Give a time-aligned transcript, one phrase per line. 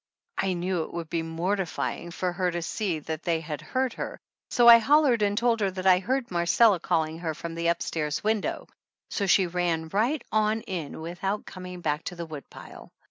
[0.39, 3.93] I knew it would be mortify ing for her to see that they had heard
[3.93, 7.69] her, so I hollered and told her that I heard Marcella calling her from the
[7.69, 8.65] up stairs window,
[9.11, 12.89] so she ran right on in without coming back to the woodpile.